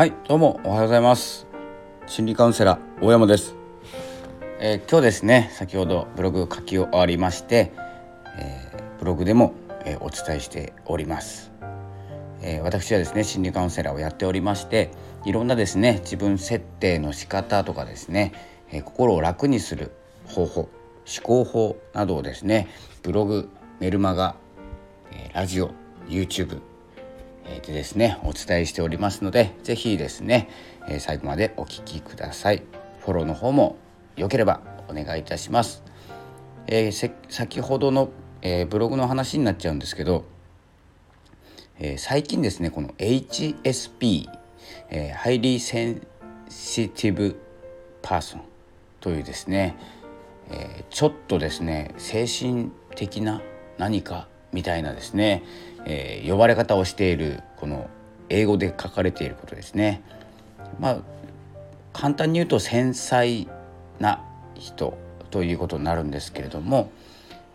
[0.00, 1.46] はいどうもおはようございます。
[2.06, 3.54] 心理カウンセラー大山です、
[4.58, 7.70] えー、今日ですね先ほどブログ書き終わりまして、
[8.38, 9.52] えー、ブログでも、
[9.84, 11.52] えー、お伝えしております、
[12.40, 14.90] え私はですね心理カウンセラーをやっておりまして
[15.26, 18.32] いろんなですね自分設定の仕方とかですね、
[18.72, 19.92] え心を楽にする
[20.24, 20.70] 方法思
[21.22, 22.68] 考法などをですね
[23.02, 24.34] ブログメルマガ、
[25.12, 25.72] えラジオ
[26.08, 26.69] YouTube
[27.58, 30.48] でですねお伝えしておりますので是非ですね
[30.98, 32.62] 最後までお聴きください。
[33.00, 33.76] フォローの方も
[34.16, 35.82] よければお願いいたします、
[36.66, 38.10] えー、先ほどの、
[38.42, 40.24] えー、ブログの話になっちゃうんですけど、
[41.78, 44.28] えー、最近ですねこの HSP、
[44.90, 47.40] えー、 Highly Sensitive
[48.02, 48.42] Person
[49.00, 49.76] というですね、
[50.50, 53.40] え、ちょっとですね精神的な
[53.78, 55.42] 何かみたいなですね、
[55.84, 57.88] えー、呼ばれ方をしているこの
[58.28, 60.02] 英語で書かれていることですね。
[60.78, 60.98] まあ
[61.92, 63.46] 簡単に言うと繊細
[63.98, 64.24] な
[64.54, 64.96] 人
[65.30, 66.90] ということになるんですけれども、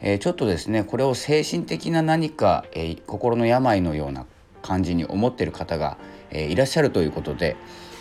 [0.02, 4.26] えー、ちょっとですねこれを精神的な何か、えー、心の病のような
[4.62, 5.98] 感じに思っている方が、
[6.32, 7.56] えー、いらっしゃるということで、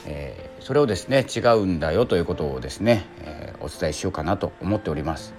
[0.06, 5.34] えそれをですね違うんだよということをですね、えお伝えしようかなと思っております。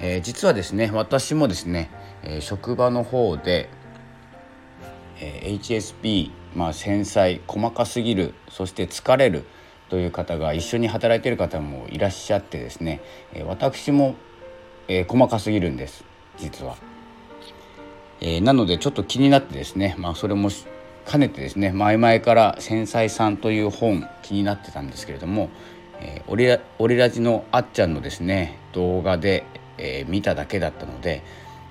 [0.00, 1.90] え実はですね私もですね、
[2.22, 3.68] え職場の方で、
[5.20, 9.44] え HSP、まあ、繊細細かすぎるそして疲れる
[9.88, 13.00] という方が一緒に働いている方もいらっしゃってですね、
[13.32, 14.14] え私も、
[14.88, 16.04] え細かすぎるんです
[16.38, 16.76] 実は。
[18.20, 20.50] えー、なのでちょっと気になってですね、まあ、それも
[21.06, 25.48] かねてですね前々から「繊細さん」という本気になってたんですけれども、
[26.00, 29.44] えー、オリラオリラジのあっちゃんのですね動画で、
[29.78, 31.22] えー、見ただけだったので、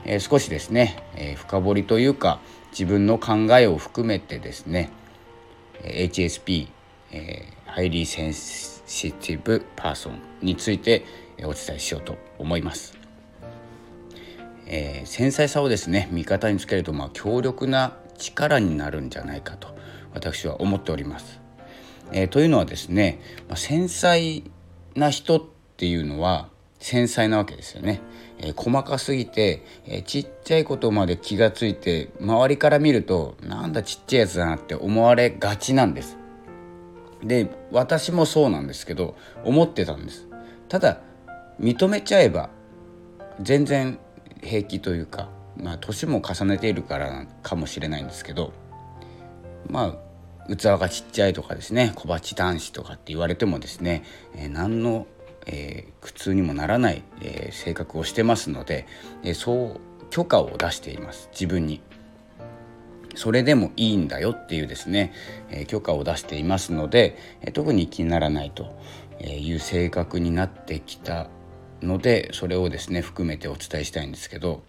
[0.06, 2.40] えー、少しですね、えー、深掘りというか
[2.72, 4.92] 自分の考えを含めてですね
[5.84, 6.68] HSP、
[7.12, 11.06] えー、 Highly Sensitive Person について
[11.40, 12.98] お伝えしようと思います。
[14.72, 19.76] えー、繊細さをですね味方につけるとまあ強力な力になるんじゃないかと
[20.14, 21.40] 私は思っております。
[22.12, 24.44] えー、というのはですね、まあ、繊細
[24.96, 25.44] な人っ
[25.78, 26.50] ていうのは
[26.80, 28.02] 繊細なわけですよね。
[28.38, 36.18] えー、細かすぎて、えー、ちっちゃいことまで気がついて周りから見るとなんだちっちゃいやつだなって思われがちなんです。
[37.24, 40.28] で私もそうなんですけど思ってたんです。
[40.70, 41.02] ただ
[41.60, 42.50] 認めちゃえば
[43.42, 44.00] 全然
[44.42, 48.54] 平気というかまあ年も重ねているからかもしれないんですけど
[49.70, 49.98] ま
[50.50, 54.04] あ器がちっちゃいとかですね小鉢男子とかって言われてもですね、
[54.36, 55.06] えー、何の
[55.52, 58.86] えー、苦痛にもならない、えー、性格をしてますので、
[59.24, 61.82] えー、そう許可を出しています自分に。
[63.16, 65.12] それでもいいんだよっていうですね、
[65.50, 68.80] え許可を出していますので、え特に気にならないと
[69.26, 71.28] いう性格になってきた
[71.82, 74.64] のでそれをですね含めてお伝えしたいんですけど、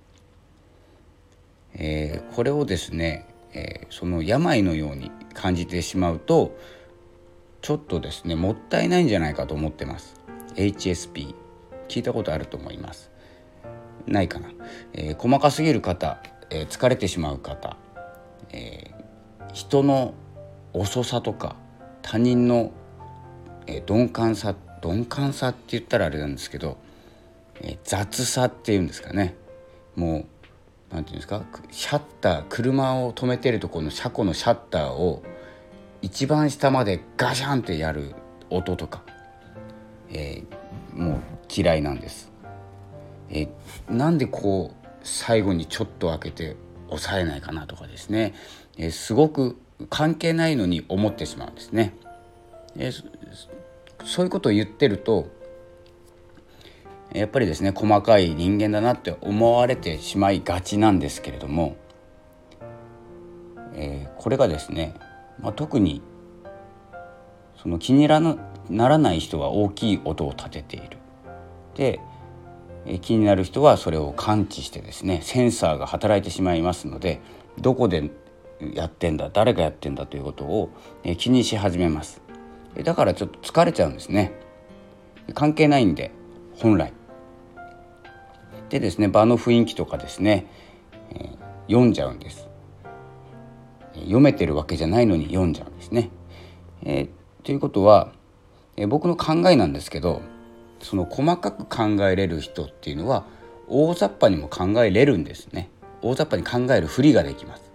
[1.74, 6.58] えこれをですね、えその病のように感じてしまうと
[7.62, 10.19] ちょっとですねもったいないんじゃないかと思ってます。
[10.56, 11.34] HSP
[11.88, 13.10] 聞いたことあると思います。
[14.06, 14.48] ないかな、
[14.92, 17.76] えー、細かすぎる方、えー、疲れてしまう方、
[18.52, 20.14] えー、人の
[20.72, 21.56] 遅さとか
[22.02, 22.72] 他人の、
[23.66, 26.78] え鈍感さ鈍感さって言ったらあれなんですけど、
[27.60, 29.34] え雑さっていうんですかね。
[29.94, 30.26] もう何て
[30.90, 31.42] 言うんですか？
[31.70, 35.22] シャッター車を止めてるところの車庫のシャッターを
[36.02, 38.14] 一番下までガシャンってやる
[38.48, 39.02] 音とか
[40.12, 41.20] えー、もう
[41.54, 42.30] 嫌いなんです。
[43.30, 46.56] えー、なんでこう最後にちょっと開けて
[46.88, 48.34] 抑えないかなとかですね、
[48.76, 49.56] えー、すごく
[49.88, 51.94] 関係ないのに思ってしまうんですね。
[52.76, 52.92] え、
[54.04, 55.28] そういうことを言ってると
[57.12, 61.76] やっぱりですね細かい人間だなって思われてしまいがちなんですけれども、
[63.74, 64.94] えー、これがですね、
[65.40, 66.02] まあ、特に
[67.60, 68.36] その気に入らな
[68.70, 70.98] ならない人は大きい音を立てている。
[71.74, 72.00] で
[73.02, 77.20] 気になる人はそれを感知してですねセンサーが働いてしまいますので
[77.58, 78.10] どこで
[78.74, 80.70] やってんだ誰がやってんだということを
[81.18, 82.22] 気にし始めます。
[82.84, 84.32] だからちょっと疲れちゃうんですね。
[85.34, 86.10] 関係ないんで
[86.56, 86.92] 本来。
[88.68, 90.46] でですね場の雰囲気とかですね、
[91.68, 92.48] 読んじゃうんです。
[93.94, 96.10] 読めてるわけじゃないのに読んじゃうんですね、
[96.82, 97.08] えー、
[97.42, 98.12] ということは、
[98.80, 100.22] え僕の考えなんですけど
[100.80, 103.26] その細かく考えれる人っていうのは
[103.68, 105.70] 大雑把にも考えれるんですね。
[106.02, 107.70] 大雑把に考えるふりができます。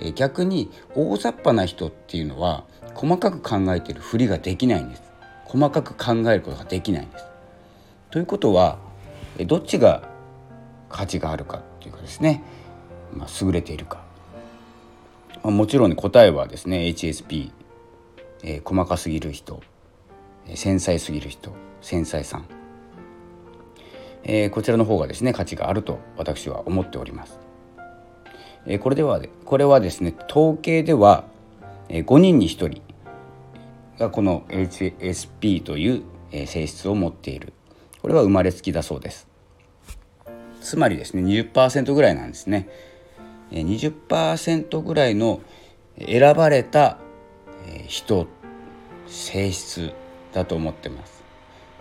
[0.00, 2.64] え逆に大雑把な人っていうのは
[2.94, 5.02] 細かく考えてるふりができないんです。
[5.46, 7.24] 細かく考えることができないんです。
[8.10, 8.78] ということは
[9.46, 10.02] どっちが
[10.90, 12.44] 価値があるかっていうかですね、
[13.12, 14.04] まあ、優れているか、
[15.42, 17.50] まあ、もちろん、ね、答えはですね HSP、
[18.42, 19.62] えー、細かすぎる人。
[20.54, 22.46] 繊細すぎる人繊細さん、
[24.24, 27.38] えー、こちらの方がですね価値があると私は思っております、
[28.66, 31.24] えー、これではこれはですね統計では
[31.88, 32.82] 5人に1人
[33.98, 36.02] がこの HSP という
[36.46, 37.52] 性質を持っている。
[38.02, 39.28] これは生まれつきだそうです。
[40.60, 42.68] つまりですね20%ぐらいなんですね。
[43.50, 45.40] 20%ぐらいの
[45.98, 46.98] 選ばれた
[47.86, 48.26] 人
[49.06, 49.92] 性質。
[50.34, 51.22] だと思ってます、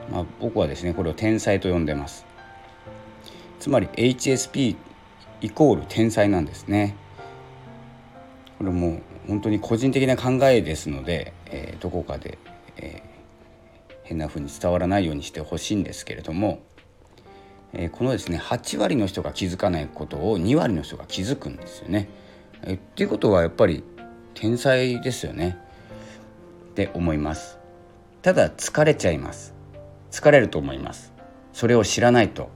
[0.10, 2.26] まあ、僕はですねこれを天才と呼んでます
[3.60, 4.76] つまり HSP
[5.42, 6.96] イコール天才なんですね
[8.60, 12.38] これも本当に個人的な考えですので、えー、どこかで、
[12.78, 16.62] えー、変な風に伝わらないようにしてほしいんですけれども、
[17.74, 22.10] えー、このですね8割の人が気づかないことを2割の人が気づくんですよね。
[22.64, 23.84] えー、っていうことはやっぱり
[24.34, 25.58] 天才ですよね
[26.72, 27.63] って思います。
[28.24, 29.54] ただ疲れちゃいます。
[30.10, 31.12] 疲れると思います。
[31.52, 32.50] それを知らないと。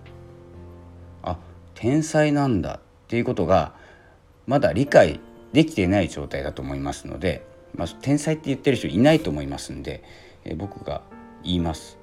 [1.21, 1.37] あ
[1.75, 2.79] 天才なんだっ
[3.09, 3.73] ていうことが
[4.45, 5.19] まだ理解
[5.51, 10.05] できていない状態だと思いますので、まあ、天才って言ってる人いないと思いますんで、
[10.45, 11.01] え僕が
[11.43, 11.97] 言います、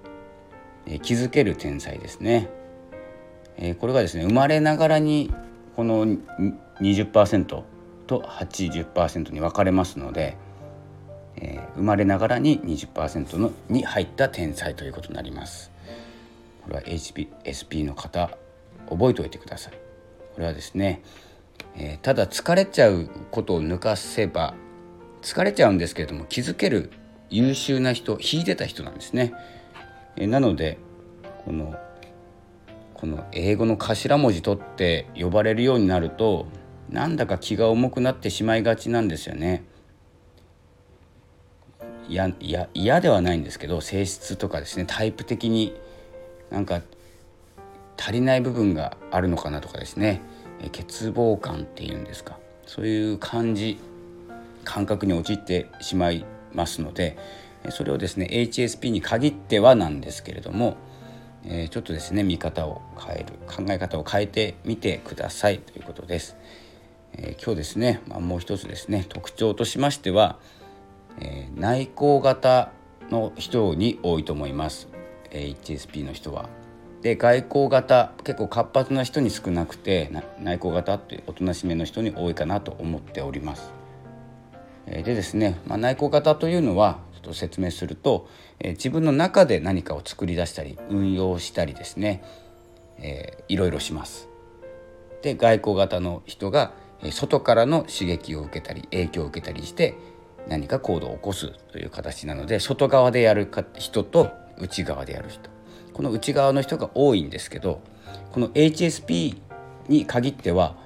[0.87, 2.51] え気づける天才ですね、
[3.57, 5.33] えこれがですね生まれながらに
[5.75, 6.07] この
[6.81, 7.63] 20%
[8.07, 10.37] と80%に分かれますので、
[11.37, 15.71] えー、生まれながらに20%のに入った天才ということになります
[16.63, 18.37] これは HSP の方
[18.89, 19.73] 覚えておいてください
[20.35, 21.03] これはですね
[21.77, 24.55] えー、ただ疲れちゃうことを抜かせば
[25.23, 26.93] 疲れちゃうんですけれども気づける
[27.31, 29.33] 優秀な人引いてた人なんですね。
[30.17, 30.79] えー、なので
[31.45, 31.75] この
[32.93, 36.47] この英語の頭文字取って呼ばれるようになると
[36.89, 39.65] なんだか気が重くなってしまいがちなんですよね。
[42.09, 45.75] 嫌ではないんですけど性質とかですねタイプ的に
[46.51, 46.83] なんか
[47.97, 50.21] 足りない部分があるのかなとかですね
[50.63, 53.79] 欠乏感っていうんですかそういう感じ
[54.65, 56.25] 感覚に陥ってしまい
[56.55, 57.17] ますので
[57.71, 60.77] それをですね HSP に限ってはなんですけれども、
[61.47, 66.37] えちょっとですね見方を変える考え方を変えてみてくださいということです。
[67.15, 70.39] え今日ですね、まあ、もう一つですね特徴としましては、
[71.21, 72.71] え内向型
[73.11, 74.89] の人に多いと思います、
[75.31, 76.49] え HSP の人は。
[77.03, 83.73] で外交型結構活発な人に少なくて内向型っておとなしめの人に多いかなと思っております。
[84.87, 88.29] でですね、まあ、内向型というのはちょっと説明すると、
[88.59, 92.23] え自分の中で何かを作り出したり運用したりですね、
[92.99, 94.29] えー、いろいろします。
[95.23, 96.73] で外交型の人が
[97.11, 99.95] 外からの刺激を受けたり影響を受けたりして
[100.49, 105.51] 何か行動を起こすという形なので外側でやる人と内側でやる人。
[105.93, 107.81] この内側の人が多いんですけど
[108.33, 109.37] この HSP
[109.89, 110.77] に限っては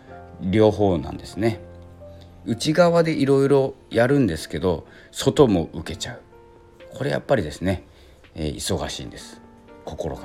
[0.41, 1.61] 両方なんですね。
[2.45, 6.21] 内側でいろいろやるんですけど外も受けちゃう。
[6.97, 7.85] これやっぱりですね、
[8.35, 9.41] えー、忙しいんです。
[9.85, 10.23] 心が。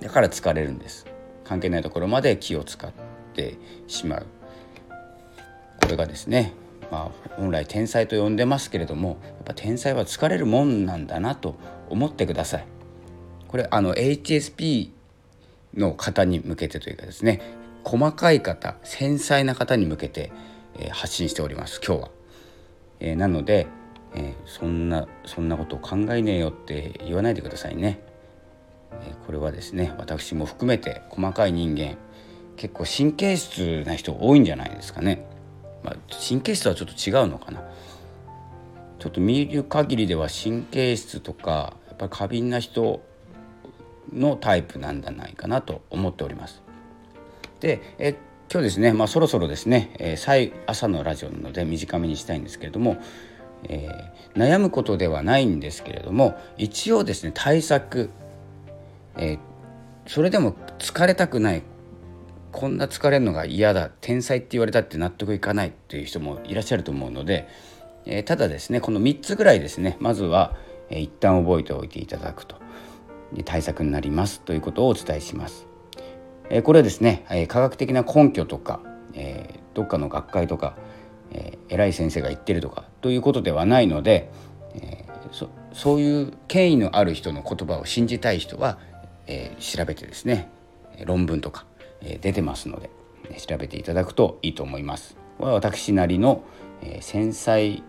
[0.00, 1.06] だから疲れるんです。
[1.44, 2.92] 関係ないところまで気を使っ
[3.34, 3.56] て
[3.86, 4.26] しまう。
[5.82, 6.52] これがですね
[6.90, 11.56] まあ本来天才と呼んでますけれどもやっぱ天才は疲れるもんなんだなと
[11.88, 12.66] 思ってください
[13.48, 14.90] これあの HSP
[15.74, 17.40] の方に向けてというかですね
[17.84, 20.30] 細かい方繊細な方に向けて、
[20.78, 22.10] えー、発信しております今日は。
[23.00, 23.66] えー、なので、
[24.14, 28.00] えー、そんなそんなことを考えねえよって言わないでくださいね。
[28.92, 31.96] えこれはですね私も含めて細かい人間
[32.56, 35.24] 結構神経質な人多いんじゃないですかね。
[35.82, 35.96] まあ、
[36.28, 37.62] 神経質はちょっと違うのかな。
[38.98, 43.00] ちょっと見る限りでは神経質とかやっぱり過敏な人
[44.12, 46.62] のタイプなんじゃないかなと思っております。
[47.60, 48.16] でえ
[48.50, 52.96] 今日ですね、まあ、そろそろですね、えー、朝のラジオなので短めにしたいんですけれども、
[53.64, 58.08] えー、悩むことではないんですけれども一応ですね対策、
[59.18, 59.38] えー、
[60.06, 61.62] それでも疲れたくない
[62.52, 67.48] こんな疲れるのが嫌だ天才って言われたって納得いかないっていう人もいらっしゃると思うので、
[68.06, 70.56] えー、ただですねこの3つぐらいですねまずは、
[70.90, 72.56] えー、一旦覚えておいていただくと。
[73.44, 75.66] 対策になりますということをお伝えします
[76.48, 76.62] え。
[76.62, 78.80] これはですねえ科学的な根拠とか
[79.12, 80.76] えどっかの学会とか
[81.32, 84.30] えー、偉い先生が言ってるとかということではないので、
[84.74, 88.78] えー、そそういう権威のある人の言葉を信じたい人は、
[89.26, 90.50] えー、調べてですね
[91.04, 91.64] 論文とか、
[92.00, 92.90] 出てますので
[93.38, 95.16] 調べていただくといいと思います。
[95.38, 96.42] これは私なりの、
[96.82, 97.82] え、繊細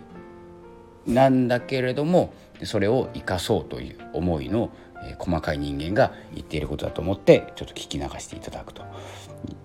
[1.08, 4.70] なんだけれどもそれを生かそうという思いの、
[5.04, 8.84] え、細かい人間が言っていることだと思ってちょっと聞き流していただくと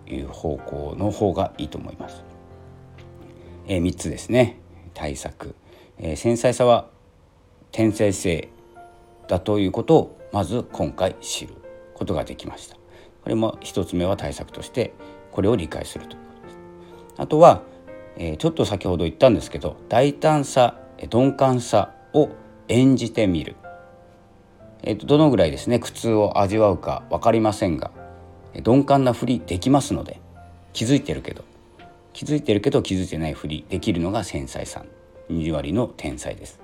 [0.06, 2.22] いう方向の方がいいと思います。
[3.66, 4.58] え、3つですね
[4.94, 5.54] 対策、
[5.98, 6.88] え、繊細さは
[7.72, 8.48] 天才性
[9.26, 11.54] だということをまず今回知る
[11.94, 12.83] ことができました。
[13.24, 14.92] これも1つ目は対策として
[15.32, 16.56] これを理解するということです。
[17.16, 17.62] あとは、
[18.16, 20.78] え、ちょっと先ほど言ったんですけど大胆さ
[21.10, 22.28] 鈍感さを
[22.68, 23.56] 演じてみる、
[24.82, 27.90] えーと、どのぐらいですね苦痛を味わうか分かりませんが
[28.54, 30.20] 鈍感なふりできますので
[30.72, 31.44] 気づいてるけど
[32.12, 34.86] 気づいてるけど気づいてないふりできるのが繊細さん
[35.34, 36.60] 2割の天才です。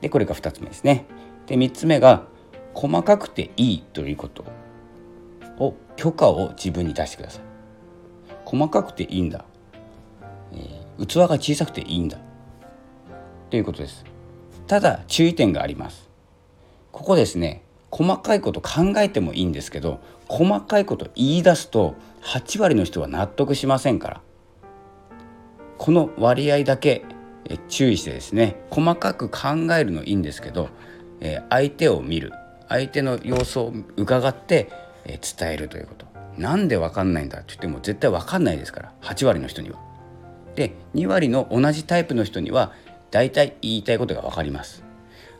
[0.00, 1.06] でこれが2つ目ですね。
[1.46, 2.24] で3つ目が
[2.72, 4.44] 細かくていいということ
[5.58, 7.42] を許可を自分に出してください。
[8.44, 9.44] 細かくていいんだ、
[10.52, 12.18] えー、器が小さくていいんだ
[13.50, 14.04] ということです。
[14.66, 16.08] ただ注意点があります。
[16.94, 24.20] ここですね細かいこと考えてもいいんですけど細かいこと言い出すと8割の人は納得しませんから
[25.76, 27.04] この割合だけ
[27.68, 30.68] 注意してですね細かく考えるのいいんですけど
[31.50, 32.32] 相手を見る
[32.68, 34.70] 相手の様子を伺って
[35.04, 36.06] 伝えるということ
[36.38, 39.78] なんで分かんないんだって言っても絶対分かんないですから8割の人には。
[40.56, 42.72] で2割の同じタイプの人には
[43.10, 44.82] 大体言いたいことが分かります。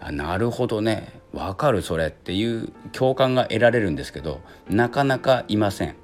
[0.00, 5.96] あなるほどね分かるそれっていう共感が得られるんですけどなかなかいません。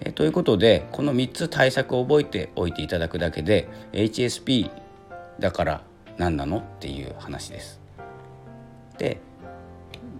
[0.00, 4.70] えということでこの3つ対策を覚えておいていただくだけで HSP
[5.38, 5.82] だから
[6.16, 7.80] 何なのっていう話です。
[8.98, 9.20] で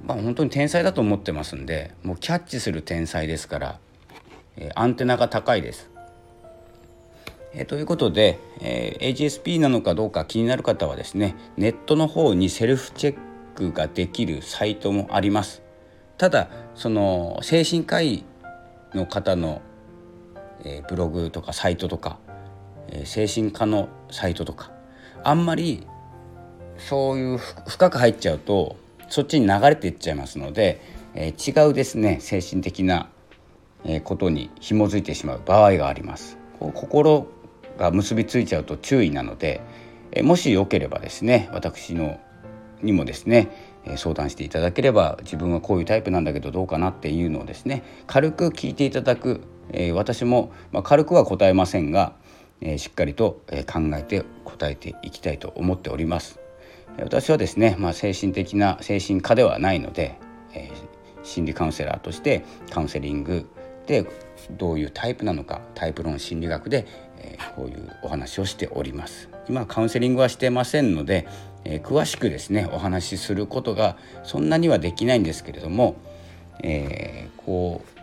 [0.04, 3.78] まあ本当に天才だと思ってますんでもうキャッチする天才ですから、
[4.56, 5.90] えー、アンテナが高いです。
[7.52, 13.18] えー、ということで、えー、HSP なのかどうか気になる方はですねネットの方にセルフチェッ
[13.54, 15.62] クができるサイトもあります。
[16.16, 18.24] ただその精神科医
[18.94, 19.62] の方の
[20.64, 22.18] えー、ブログとかサイトとか、
[22.88, 24.70] えー、精神科のサイトとか
[25.22, 25.86] あんまり
[26.76, 28.76] そういう深く入っちゃうと
[29.10, 30.80] そっちに流れていっちゃいますので、
[31.14, 33.10] えー、違うですね精神的な
[34.04, 36.38] ことに紐づいてしまう場合があります。
[36.58, 37.26] 心
[37.78, 39.62] が結びついちゃうと注意なので、
[40.12, 42.20] えもしよければですね私の
[42.82, 49.40] にもですね相談していただければ自分はこういうタイプなんだけどどうかなっていうのをですね軽く聞いていただく
[49.72, 52.14] え私も、ま軽くは答えませんが、
[52.60, 56.38] えしっかりと考えて答えていきたいと思っております。
[56.98, 60.18] 私はですね、まあ、精神的な精神科ではないので、
[60.52, 63.48] えー、心理カウンセラーとしてカウンセリング
[63.86, 64.06] で
[64.50, 66.86] どういうタイプなのかタイプ論心理学で、
[67.18, 69.28] えー、こういうお話をしております。
[69.48, 71.26] 今カウンセリングはしてませんので、
[71.64, 75.96] えー、詳しくですねお話しすることがそんなにはできないんですけれども、
[76.62, 78.00] えこう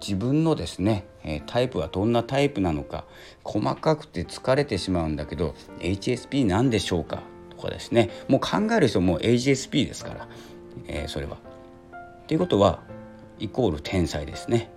[0.00, 1.04] 自分のですね
[1.46, 3.04] タイプはどんなタイプなのか
[3.44, 7.22] 細かくて疲れてしまうんだけど HSP なんでしょうか
[7.58, 8.10] とかですね。
[8.28, 10.28] もう考える人も HSP ですから、
[10.86, 11.36] えー、それは。
[12.26, 12.80] ということは
[13.38, 14.70] イコール天才ですね。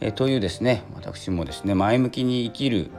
[0.00, 0.82] えー、というですね。
[0.94, 2.90] 私もですね前向きに生きる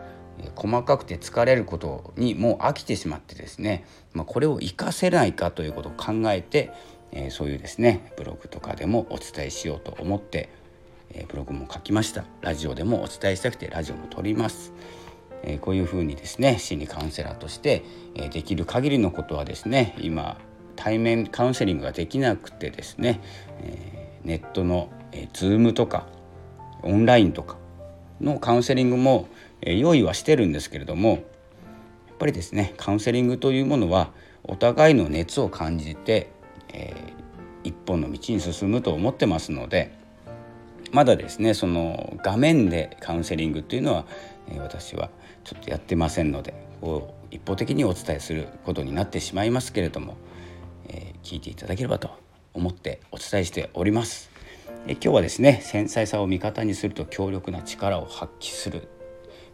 [0.56, 6.72] 細かくて疲れることにもう飽きてしまってですね、まあ、これを活かせないかということを考えて、
[7.12, 10.50] えー、そういうですねブログとかでもお伝えしようと思って
[11.12, 12.26] えブログも書きました。
[12.42, 14.74] ラジオでもお伝えしたくてラジオも撮ります、
[15.44, 17.84] えこういうふうにですね心理カウンセラーとして、
[18.16, 20.38] えできる限りのことはですね今
[20.76, 23.22] 対面カウンセリングができなくてですね、
[23.62, 26.08] えネットの、え Zoom とか
[26.84, 27.58] オンラインとか
[28.22, 29.28] のカウンセリングも、
[29.62, 31.20] え用意はしてるんですけれどもやっ
[32.20, 34.12] ぱりですねカウンセリングというものは
[34.44, 36.30] お互いの熱を感じて、
[36.74, 39.98] えー、一本の道に進むと思ってますので
[40.92, 44.06] まだですねその画面でカウンセリングっていうのは、
[44.50, 45.10] え私は
[45.48, 50.18] ちょっとやってませんのでこう一方的にお伝えすることになってしまいますけれども、
[50.90, 52.12] えー、聞いていただければと
[52.54, 54.30] 思ってお伝えしております。
[54.88, 58.90] え今日はですね繊細さを味方にすると強力な力を発揮する、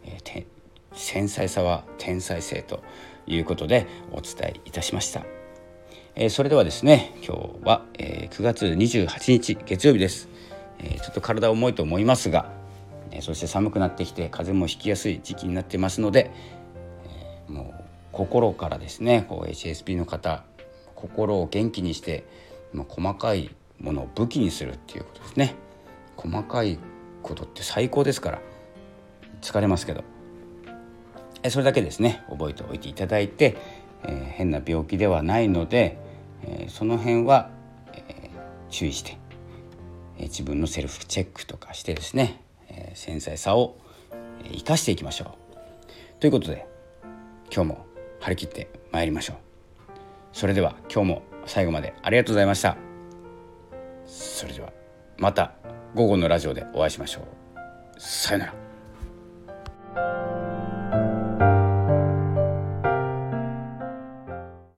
[0.04, 0.46] えー、
[0.92, 2.82] 繊細さは天才性と
[3.28, 5.24] いうことでお伝えいたしました。
[6.16, 10.28] えー、それではですね今日は、えー、9月28日月曜日です。
[10.80, 12.63] えー、ちょっと体重いと思いますが、
[13.22, 16.30] そして寒くなってきて風邪もひきやすい時期になってますので、
[17.48, 20.44] え、もう心からですねこう HSP の方
[20.94, 22.24] 心を元気にして
[22.88, 25.54] 細かいものを武器にするっていうことですね。
[26.16, 26.78] 細かい
[27.22, 28.40] ことって最高ですから
[29.42, 30.04] 疲れますけど。
[31.44, 33.56] えそれだけですね覚えておいていただいて、
[34.02, 35.98] えー、変な病気ではないので、
[36.42, 37.50] えー、その辺は、
[37.92, 39.18] えー、注意して、
[40.18, 42.40] え自分のセルフチェックとかしてですね、
[42.94, 43.76] 繊細さを
[44.52, 45.36] 生かしていきましょ
[46.16, 46.20] う。
[46.20, 46.66] ということで
[47.52, 47.86] 今日も
[48.20, 49.36] 張り切って参りましょう。
[50.32, 52.76] それでは今日も最後までありがとうございました。
[54.06, 54.72] それでは
[55.18, 55.52] また
[55.94, 58.00] 午後のラジオでお会いしましょう。
[58.00, 58.63] さよなら。